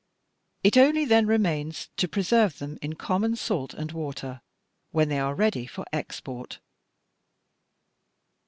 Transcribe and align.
It 0.63 0.77
only 0.77 1.05
then 1.05 1.27
remains 1.27 1.89
to 1.97 2.07
preserve 2.07 2.57
them 2.57 2.79
in 2.81 2.93
common 2.95 3.35
salt 3.35 3.75
and 3.75 3.91
water, 3.91 4.41
when 4.89 5.09
they 5.09 5.19
are 5.19 5.35
ready 5.35 5.67
for 5.67 5.85
export." 5.93 6.59